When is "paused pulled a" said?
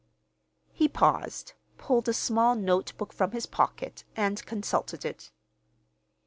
0.89-2.13